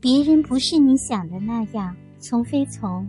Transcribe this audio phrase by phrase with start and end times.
[0.00, 3.06] 别人不是你想的那样，从非从。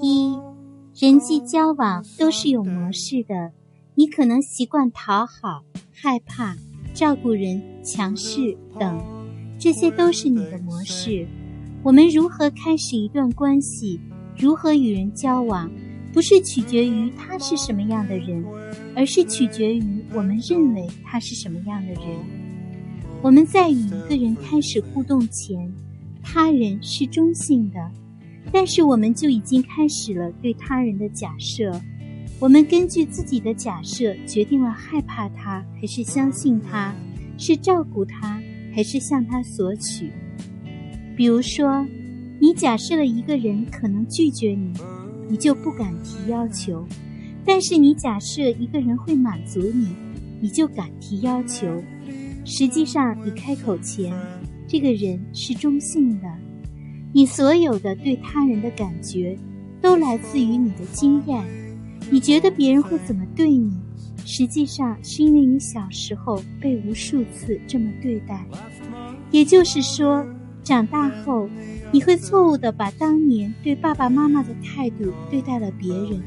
[0.00, 0.38] 一，
[0.94, 3.50] 人际交往都是有模式的，
[3.96, 6.54] 你可能习惯讨好、害怕、
[6.94, 9.02] 照顾人、强势等，
[9.58, 11.26] 这些都是你的模式。
[11.82, 14.00] 我们如何开始一段关系，
[14.38, 15.68] 如何与人交往？
[16.12, 18.44] 不是取决于他是什么样的人，
[18.94, 22.02] 而是取决于我们认为他是什么样的人。
[23.22, 25.72] 我们在与一个人开始互动前，
[26.22, 27.90] 他人是中性的，
[28.50, 31.72] 但是我们就已经开始了对他人的假设。
[32.38, 36.94] 我们根据自己的假设决定了害怕他还是相信他，
[37.38, 38.42] 是照顾他
[38.74, 40.10] 还是向他索取。
[41.16, 41.86] 比如说，
[42.40, 44.72] 你假设了一个人可能拒绝你。
[45.28, 46.86] 你就不敢提要求，
[47.44, 49.88] 但是你假设一个人会满足你，
[50.40, 51.82] 你就敢提要求。
[52.44, 54.12] 实际上，你开口前，
[54.66, 56.28] 这个人是中性的。
[57.12, 59.36] 你所有的对他人的感觉，
[59.80, 61.44] 都来自于你的经验。
[62.10, 63.72] 你觉得别人会怎么对你，
[64.24, 68.44] 实际上是因为你小时候被无数次这么对待。
[69.30, 70.26] 也就是说，
[70.62, 71.48] 长大后。
[71.94, 76.22] 你会错误的把当年对爸爸妈妈的态度对待了别人，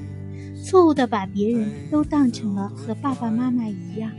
[0.66, 4.12] 错误的把别人都当成了和爸爸妈妈一样。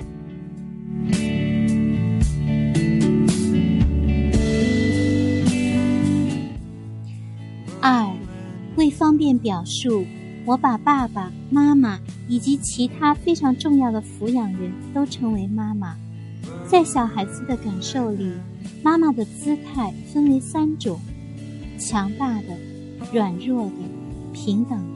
[7.80, 8.08] 二，
[8.76, 10.06] 为方便表述，
[10.44, 15.96] 我把爸爸妈妈以及其他非常重要的抚养人都称为妈妈。
[16.68, 18.30] 在小孩子的感受里，
[18.84, 20.96] 妈妈的姿态分为三种。
[21.76, 22.56] 强大的、
[23.12, 23.72] 软弱的、
[24.32, 24.78] 平等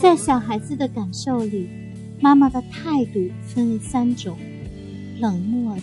[0.00, 1.68] 在小孩子的感受里，
[2.22, 4.34] 妈妈的态度分为三种：
[5.18, 5.82] 冷漠的、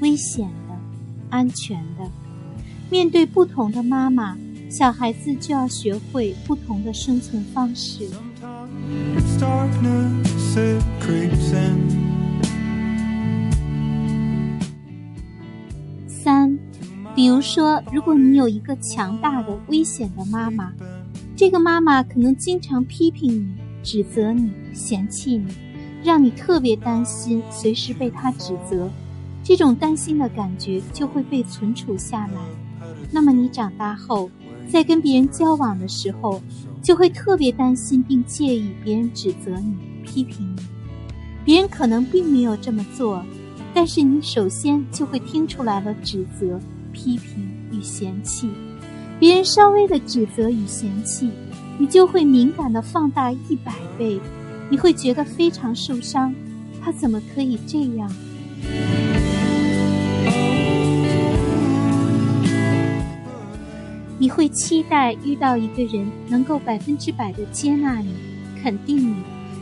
[0.00, 0.74] 危险的、
[1.30, 2.08] 安全的。
[2.88, 4.38] 面对不同的妈妈，
[4.70, 8.08] 小孩子就要学会不同的生存方式。
[16.06, 16.56] 三
[17.16, 20.72] 比如说，如果你有一个强大的、危险的妈妈，
[21.40, 25.46] 这个妈妈可能经常批评你、指责你、嫌弃你，
[26.04, 28.90] 让你特别担心，随时被她指责。
[29.42, 32.42] 这种担心的感觉就会被存储下来。
[33.10, 34.30] 那么你长大后，
[34.70, 36.42] 在跟别人交往的时候，
[36.82, 39.74] 就会特别担心并介意别人指责你、
[40.04, 40.62] 批评你。
[41.42, 43.24] 别人可能并没有这么做，
[43.72, 46.60] 但是你首先就会听出来了指责。
[46.92, 48.50] 批评与嫌弃，
[49.20, 51.30] 别人稍微的指责与嫌弃，
[51.78, 54.18] 你就会敏感的放大一百倍，
[54.70, 56.34] 你会觉得非常受伤。
[56.80, 58.10] 他怎么可以这样？
[64.18, 68.14] 你会期待遇到一个人能够百分之百的接纳你、
[68.62, 69.16] 肯定你，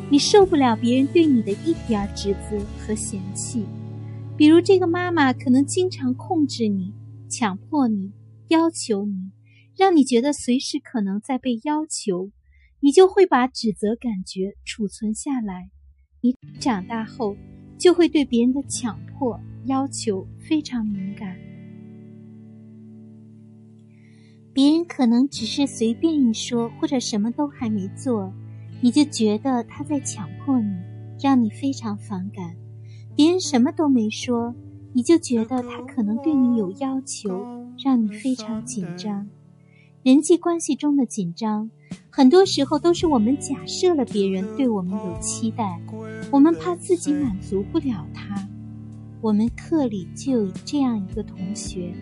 [0.09, 3.65] 你受不了别人对你的一点指责和嫌弃。
[4.37, 6.95] 比如这个妈妈可能经常控制你。
[7.29, 8.13] 强迫你，
[8.49, 9.31] 要求你，
[9.79, 12.33] 让你觉得随时可能在被要求，
[12.81, 15.71] 你就会把指责感觉储存下来。
[16.21, 17.37] 你长大后
[17.79, 21.39] 就会对别人的强迫要求非常敏感。
[24.53, 28.33] 别人可能只是随便一说，或者什么都还没做，
[28.81, 30.75] 你就觉得他在强迫你，
[31.23, 32.57] 让你非常反感。
[33.15, 34.55] 别人什么都没说。
[34.95, 37.47] 你就觉得他可能对你有要求，
[37.85, 39.29] 让你非常紧张。
[40.09, 41.71] 人际关系中的紧张，
[42.09, 45.79] 很多时候都是我们假设了别人对我们有期待，
[46.31, 48.49] 我们怕自己满足不了他。
[49.21, 51.93] 我们课里就有这样一个同学，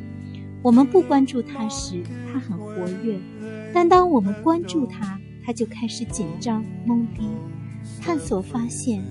[0.62, 2.00] 我们不关注他时，
[2.32, 3.18] 他很活跃；
[3.74, 7.22] 但当我们关注他，他就开始紧张、懵逼。
[8.00, 9.02] 探索发现，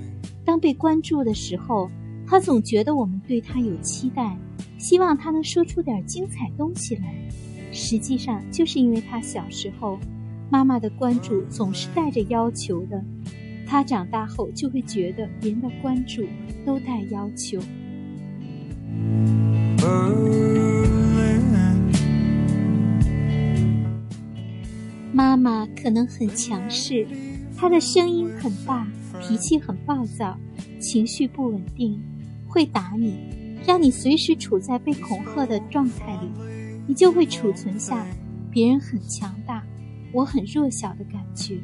[0.45, 1.91] 当被关注的时候。
[2.27, 4.35] 他总觉得我们对他有期待，
[4.79, 7.13] 希望他能说出点精彩东西来。
[7.77, 9.99] 实际上，就是因为他小时候，
[10.49, 13.03] 妈妈的关注总是带着要求的，
[13.67, 16.25] 他长大后就会觉得别人的关注
[16.65, 17.59] 都带要求。
[25.11, 27.05] 妈妈可能很强势，
[27.57, 28.87] 她的声音很大，
[29.21, 30.37] 脾气很暴躁，
[30.79, 32.01] 情绪不稳定。
[32.47, 33.17] 会打你，
[33.67, 36.31] 让你随时处在被恐吓的状态里，
[36.87, 38.05] 你就会储存下
[38.51, 39.63] 别人很强大，
[40.11, 41.59] 我很弱小的感觉。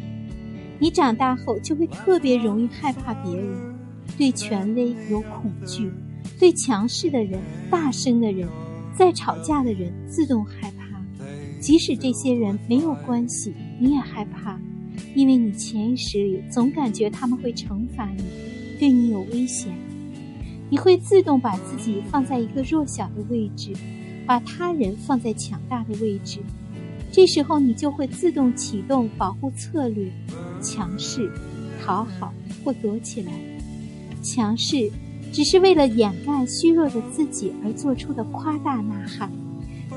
[0.79, 3.75] 你长大后就会特别容易害怕别人，
[4.18, 5.91] 对权威有恐惧，
[6.39, 7.39] 对强势的人、
[7.69, 8.47] 大声的人、
[8.97, 10.81] 在吵架的人自动害怕。
[11.59, 14.59] 即使这些人没有关系，你也害怕，
[15.13, 18.23] 因为你潜意识里总感觉他们会惩罚你，
[18.79, 19.71] 对你有危险。
[20.71, 23.73] 你会自动把自己放在一个弱小的位置，
[24.25, 26.39] 把他人放在强大的位置。
[27.12, 30.09] 这时候，你就会自动启动保护策略，
[30.62, 31.29] 强势、
[31.83, 32.33] 讨好
[32.63, 33.33] 或躲起来。
[34.23, 34.89] 强势
[35.33, 39.31] 只是为了掩盖虚弱的自己而做出的夸大呐喊，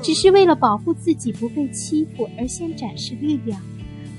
[0.01, 3.61] 只是为了保护自己不被欺负而先展示力量，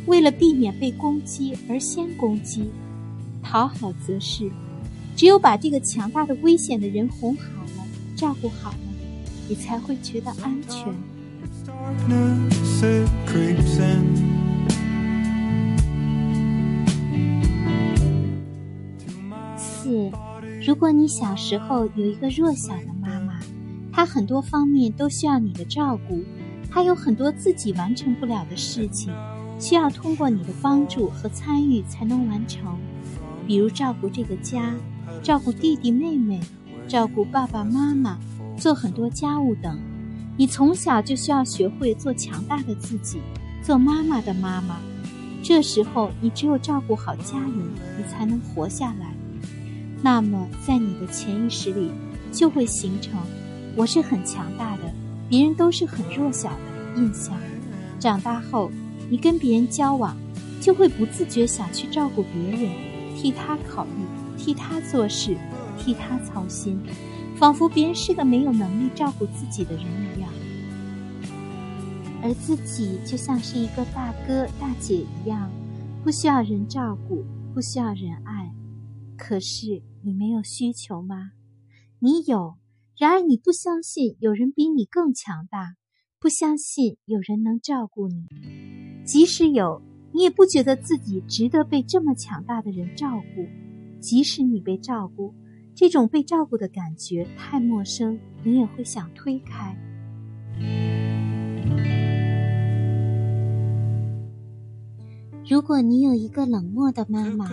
[0.07, 2.65] 为了避免被攻击而先攻击。
[3.43, 4.51] 讨好则是，
[5.15, 7.85] 只有把这个强大的危险的人哄好了、
[8.17, 8.79] 照顾好了，
[9.49, 10.93] 你才会觉得安全。
[19.57, 20.11] 四，
[20.67, 23.39] 如果你小时候有一个弱小的妈妈，
[23.93, 26.23] 她很多方面都需要你的照顾，
[26.71, 29.13] 她有很多自己完成不了的事情，
[29.61, 32.77] 需要通过你的帮助和参与才能完成，
[33.47, 34.75] 比如照顾这个家，
[35.23, 36.41] 照顾弟弟妹妹，
[36.89, 38.19] 照顾爸爸妈妈，
[38.59, 39.79] 做很多家务等。
[40.37, 43.19] 你从小就需要学会做强大的自己，
[43.63, 44.79] 做妈妈的妈妈。
[45.43, 47.59] 这时候，你只有照顾好家人，
[47.97, 49.15] 你才能活下来。
[50.03, 51.91] 那么，在你的潜意识里，
[52.33, 53.19] 就会形成
[53.77, 54.83] “我是很强大的，
[55.29, 56.59] 别人都是很弱小的”
[57.01, 57.35] 印象。
[57.99, 58.71] 长大后，
[59.09, 60.17] 你跟别人交往，
[60.61, 62.71] 就会不自觉想去照顾别人，
[63.17, 65.35] 替他考虑，替他做事，
[65.79, 66.79] 替他操心。
[67.39, 70.33] 仿佛别人是个没有能力照顾自己的人一样，
[72.23, 75.51] 而自己就像是一个大哥大姐一样，
[76.03, 77.23] 不需要人照顾，
[77.53, 78.51] 不需要人爱。
[79.19, 81.33] 可是你没有需求吗？
[81.99, 82.57] 你有，
[82.97, 85.75] 然而你不相信有人比你更强大，
[86.19, 88.25] 不相信有人能照顾你。
[89.05, 89.83] 即使有，
[90.13, 93.47] 你也不觉得自己值得被这么强大的人照顾。
[94.01, 95.35] 即使你被照顾。
[95.77, 99.77] 这种被照顾的感觉太陌生，你也会想推开。
[105.47, 107.51] 如果你有一个冷漠的妈妈，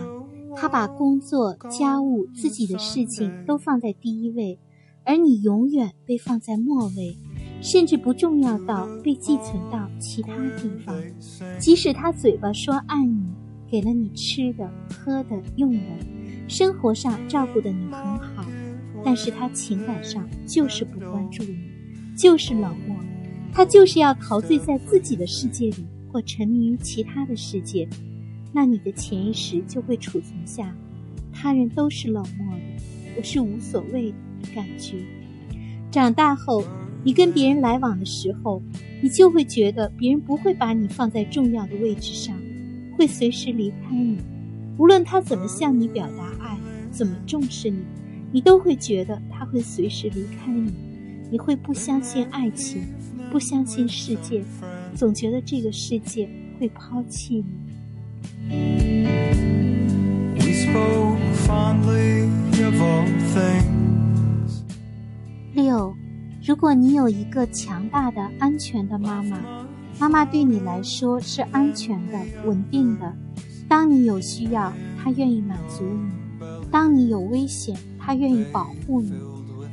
[0.56, 4.58] 她把工作、家务、自己的事情都放在第一位，
[5.04, 7.18] 而你永远被放在末位，
[7.62, 10.96] 甚至不重要到被寄存到其他地方。
[11.60, 13.34] 即使她嘴巴说爱你，
[13.70, 16.23] 给了你吃的、喝的、用的。
[16.48, 18.46] 生活上照顾的你很好，
[19.04, 21.58] 但是他情感上就是不关注你，
[22.18, 22.96] 就是冷漠，
[23.52, 27.88] 他就是要陶醉在自己的世界里，或沉迷于其他的世界。
[28.52, 30.76] 那你的潜意识就会储存下，
[31.32, 32.62] 他人都是冷漠的，
[33.18, 34.16] 我是无所谓的
[34.54, 34.98] 感觉。
[35.90, 36.64] 长大后，
[37.04, 38.62] 你跟别人来往的时候，
[39.02, 42.36] 你就会觉得别人不会把你放在重要的位置上，
[42.98, 44.18] 会随时离开你。
[44.78, 46.58] 无论他怎么向你表达爱，
[46.92, 47.84] 怎么重视你，
[48.32, 50.74] 你都会觉得他会随时离开你。
[51.30, 52.84] 你会不相信爱情，
[53.32, 54.44] 不相信世界，
[54.96, 59.08] 总觉得这个世界会抛弃你。
[65.54, 65.96] 六，
[66.44, 69.40] 如果你有一个强大的、安全的妈妈，
[70.00, 73.14] 妈妈对你来说是安全的、稳定的。
[73.74, 74.72] 当你有需要，
[75.04, 79.10] 他愿意满足你；当你有危险，他愿意保护你；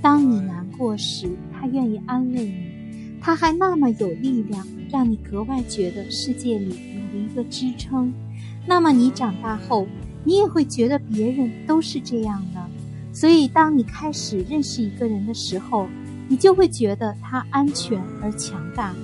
[0.01, 3.21] 当你难过时，他愿意安慰你。
[3.21, 8.11] 他还那么有力量，让你格外觉得世界里有了一个支撑。
[8.67, 9.87] 那么你长大后，
[10.25, 12.67] 你也会觉得别人都是这样的。
[13.13, 15.87] 所以，当你开始认识一个人的时候，
[16.27, 18.95] 你就会觉得他安全而强大。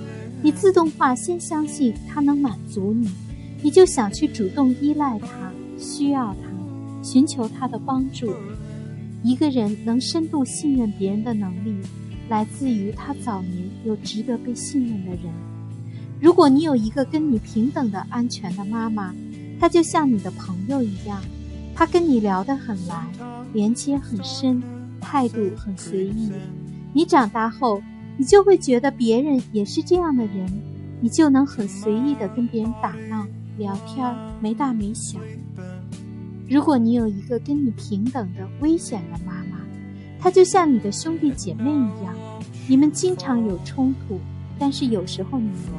[0.41, 3.07] 你自动化先相信他能满足你。
[3.61, 8.33] 你就想去主动依赖他，需要他，寻求他的帮助。
[9.23, 11.75] 一个人能深度信任别人的能力，
[12.29, 15.33] 来自于他早年有值得被信任的人。
[16.21, 19.13] 如果你有一个跟你平等的安全的妈妈，
[19.59, 21.19] 她就像你的朋友一样，
[21.75, 23.07] 她跟你聊得很来，
[23.53, 24.61] 连接很深，
[25.01, 26.31] 态度很随意。
[26.93, 27.81] 你长大后，
[28.17, 30.47] 你就会觉得别人也是这样的人，
[31.01, 33.27] 你就能很随意的跟别人打闹。
[33.57, 35.19] 聊天没大没小。
[36.47, 39.57] 如果你有一个跟你平等的危险的妈妈，
[40.19, 42.15] 她就像你的兄弟姐妹一样，
[42.67, 44.19] 你们经常有冲突，
[44.59, 45.73] 但是有时候你赢，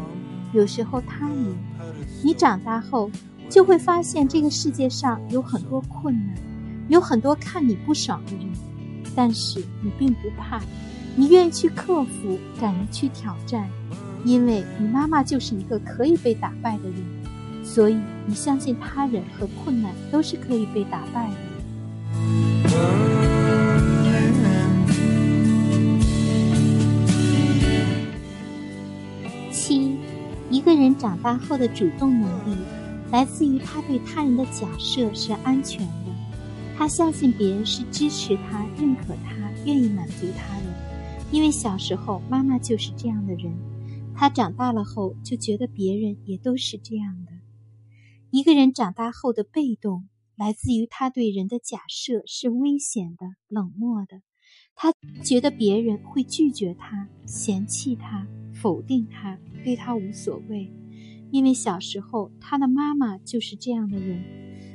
[0.53, 1.57] 有时候他赢。
[2.23, 3.09] 你长大后
[3.49, 6.37] 就会发现这个世界上有很多困难，
[6.89, 8.47] 有很多看你不爽的人，
[9.15, 10.61] 但是你并不怕，
[11.15, 13.69] 你愿意去克服，敢于去挑战，
[14.25, 17.03] 因为你妈妈就是一个可以被打败的人，
[17.69, 17.97] 所以
[18.27, 21.37] 你相信他人和困难都是可以被打败的。
[29.53, 29.97] 七
[30.51, 32.57] 一个人长大后的主动能力，
[33.13, 36.13] 来自于他对他人的假设是安全的，
[36.77, 40.65] 他相信别人是支持他、认可他、愿意满足他的。
[41.31, 43.53] 因为小时候妈妈就是这样的人，
[44.17, 47.38] 他长大了后就觉得别人也都是这样的。
[48.31, 54.21] 一个人长大后的被动，来自于他对人的假设是危险的、冷漠的，
[54.75, 54.93] 他
[55.23, 58.27] 觉得别人会拒绝他、嫌弃他。
[58.61, 60.69] 否定他，对他无所谓，
[61.31, 64.21] 因为小时候他的妈妈就是这样的人。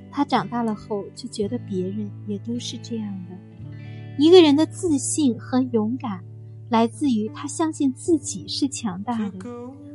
[0.09, 3.37] 他长大了后就觉得别人也都是这样的。
[4.17, 6.23] 一个人的自信和勇敢，
[6.69, 9.39] 来自于他相信自己是强大的，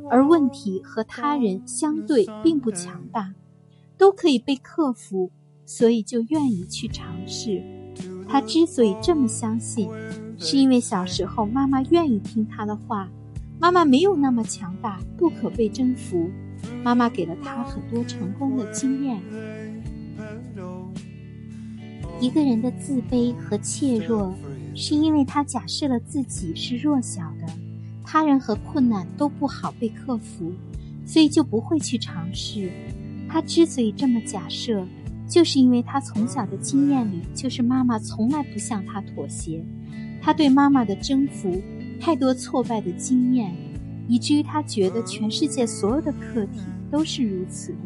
[0.07, 3.33] 而问题和他人相对并不强大，
[3.99, 5.29] 都可以被克服，
[5.65, 7.61] 所以就愿意去尝试。
[8.27, 9.89] 他之所以这么相信，
[10.37, 13.07] 是因为小时候妈妈愿意听他的话。
[13.59, 16.31] 妈妈没有那么强大，不可被征服。
[16.81, 19.21] 妈妈给了他很多成功的经验。
[22.21, 24.33] 一个人的自卑和怯弱，
[24.75, 27.53] 是因为他假设了自己是弱小的，
[28.05, 30.53] 他人和困难都不好被克服，
[31.05, 32.71] 所以就不会去尝试。
[33.29, 34.85] 他之所以这么假设，
[35.27, 39.63] 就是因为他从小的经验里，就是妈妈从来不向他妥协，
[40.21, 41.61] 他对妈妈的征服。
[42.01, 43.53] 太多挫败的经验，
[44.07, 47.79] 以至于他觉得全世界所有的课题都是如此的。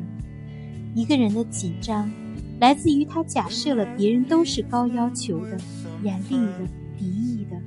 [0.94, 2.12] 一个人的紧张，
[2.60, 5.58] 来自于他假设了别人都是高要求的、
[6.04, 6.60] 严厉的、
[6.96, 7.58] 敌意的；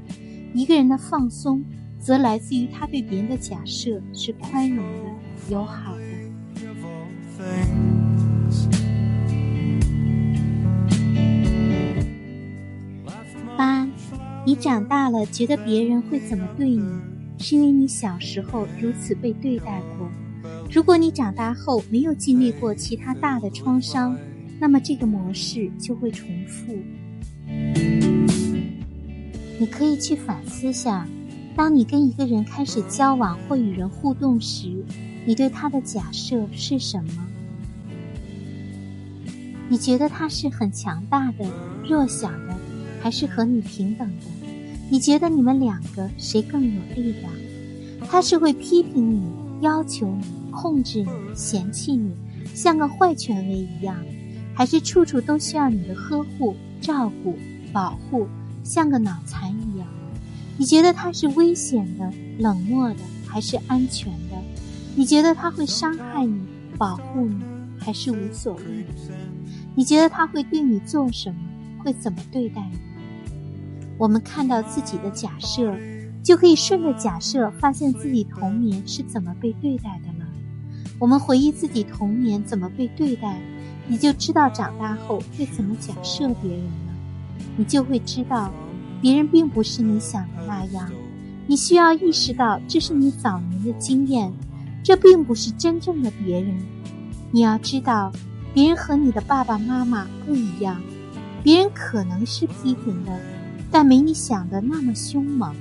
[0.55, 1.65] 一个人的放松，
[1.99, 5.11] 则来自于他对别人的假设是宽容的、
[5.51, 6.16] 友好的。
[13.57, 13.89] 八
[14.45, 16.85] 你长大了，觉得别人会怎么对你，
[17.39, 20.09] 是因为你小时候如此被对待过。
[20.71, 24.17] 如果你长大后没有经历过其他大的创伤，
[24.59, 26.77] 那么这个模式就会重复。
[29.59, 31.07] 你可以去反思下，
[31.55, 34.85] 当你跟一个人开始交往或与人互动时，
[35.27, 37.27] 你对他的假设是什么？
[39.69, 41.45] 你觉得他是很强大的、
[41.85, 42.57] 弱小的，
[43.03, 44.27] 还是和你平等的？
[44.89, 47.33] 你觉得你们两个谁更有力量？
[48.09, 49.29] 他是会批评你、
[49.63, 52.15] 要求你、控制你、嫌弃你，
[52.55, 53.97] 像个坏权威一样，
[54.55, 57.37] 还是处处都需要你的呵护、照顾、
[57.73, 58.29] 保护，
[58.63, 59.89] 像个脑残一样？
[60.57, 64.41] 你觉得他是危险的、冷漠的，还是安全的？
[64.99, 66.41] 你觉得他会伤害你、
[66.79, 67.45] 保护你，
[67.79, 68.87] 还是无所谓？
[69.75, 71.37] 你觉得他会对你做什么？
[71.85, 72.79] 会怎么对待你？
[73.99, 75.77] 我们看到自己的假设，
[76.23, 80.27] 就可以顺着假设发现自己童年是怎么被对待的了。
[80.99, 83.39] 我们回忆自己童年怎么被对待，
[83.87, 86.95] 你就知道长大后会怎么假设别人了。
[87.59, 88.51] 你就会知道，
[89.03, 90.91] 别人并不是你想的那样。
[91.47, 94.33] 你需要意识到，这是你早年的经验，
[94.87, 96.57] 这并不是真正的别人。
[97.33, 98.13] 你要知道，
[98.55, 100.81] 别人和你的爸爸妈妈不一样，
[101.43, 103.19] 别人可能是批评的。
[103.69, 105.53] 但没你想的那么凶猛，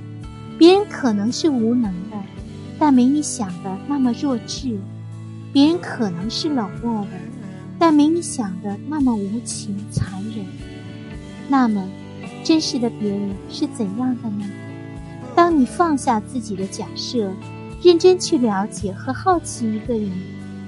[0.56, 2.16] 别人可能是无能的，
[2.78, 4.78] 但没你想的那么弱智；
[5.52, 7.18] 别人可能是冷漠的，
[7.80, 10.46] 但没你想的那么无情残忍。
[11.48, 11.84] 那么，
[12.44, 14.44] 真实的别人是怎样的呢？
[15.34, 17.32] 当你放下自己的假设，
[17.82, 20.10] 认真去了解和好奇一个人，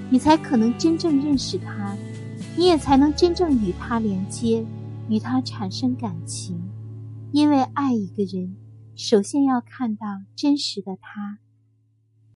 [0.09, 1.95] 你才可能真正认识他，
[2.55, 4.65] 你也才能真正与他连接，
[5.09, 6.61] 与他产生感情。
[7.31, 8.55] 因为爱一个人，
[8.95, 11.39] 首先要看到真实的他。